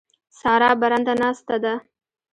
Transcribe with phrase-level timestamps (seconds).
[0.39, 1.73] سارا برنده ناسته ده.